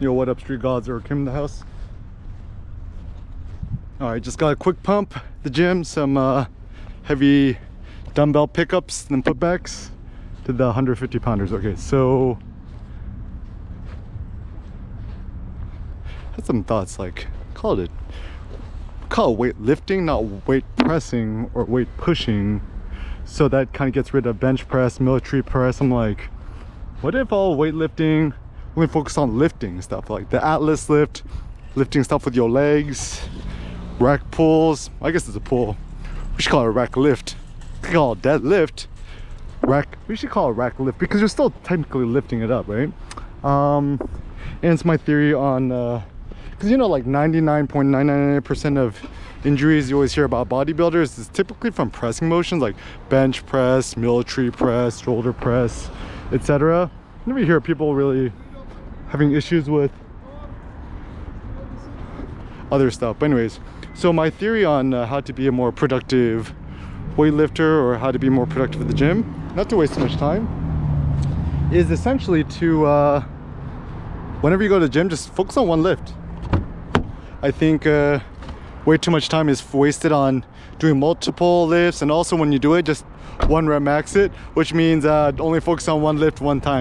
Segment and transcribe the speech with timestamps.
[0.00, 1.62] Yo, what up, street gods Eric Kim in the house?
[4.00, 6.46] All right, just got a quick pump the gym, some uh,
[7.02, 7.58] heavy
[8.14, 9.90] dumbbell pickups and putbacks
[10.46, 11.52] to the 150 pounders.
[11.52, 12.38] Okay, so
[16.04, 17.90] I had some thoughts like call it
[19.10, 22.62] call it weight lifting, not weight pressing or weight pushing.
[23.26, 25.78] So that kind of gets rid of bench press, military press.
[25.78, 26.30] I'm like,
[27.02, 28.32] what if all weightlifting
[28.74, 31.22] we focus on lifting stuff like the Atlas lift,
[31.74, 33.20] lifting stuff with your legs,
[33.98, 34.90] rack pulls.
[35.02, 35.76] I guess it's a pull.
[36.36, 37.36] We should call it a rack lift.
[37.82, 38.86] We could call it deadlift.
[39.62, 39.98] Rack.
[40.06, 42.90] We should call it rack lift because you're still technically lifting it up, right?
[43.44, 44.00] Um,
[44.62, 45.68] and it's my theory on
[46.50, 49.00] because you know like 99.999% of
[49.44, 52.76] injuries you always hear about bodybuilders is typically from pressing motions like
[53.08, 55.90] bench press, military press, shoulder press,
[56.32, 56.90] etc.
[57.26, 58.32] Never hear people really
[59.10, 59.90] having issues with
[62.72, 63.16] other stuff.
[63.18, 63.60] But anyways,
[63.94, 66.54] so my theory on uh, how to be a more productive
[67.16, 70.16] weightlifter or how to be more productive at the gym, not to waste too much
[70.16, 70.48] time,
[71.72, 73.20] is essentially to uh,
[74.40, 76.14] whenever you go to the gym, just focus on one lift.
[77.42, 78.20] I think uh,
[78.84, 80.44] way too much time is wasted on
[80.78, 83.04] doing multiple lifts, and also when you do it, just
[83.46, 86.78] one rep max it, which means uh, only focus on one lift one time.